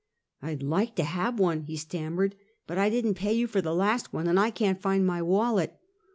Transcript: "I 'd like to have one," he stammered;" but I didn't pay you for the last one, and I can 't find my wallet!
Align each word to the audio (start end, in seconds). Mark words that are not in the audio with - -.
"I 0.41 0.55
'd 0.55 0.63
like 0.63 0.95
to 0.95 1.03
have 1.03 1.37
one," 1.37 1.61
he 1.65 1.77
stammered;" 1.77 2.33
but 2.65 2.79
I 2.79 2.89
didn't 2.89 3.13
pay 3.13 3.33
you 3.33 3.45
for 3.45 3.61
the 3.61 3.75
last 3.75 4.11
one, 4.11 4.25
and 4.25 4.39
I 4.39 4.49
can 4.49 4.75
't 4.75 4.81
find 4.81 5.05
my 5.05 5.21
wallet! 5.21 5.79